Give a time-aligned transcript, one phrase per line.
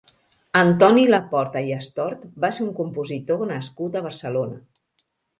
[0.59, 4.57] Antoni Laporta i Astort va ser un compositor nascut a Barcelona.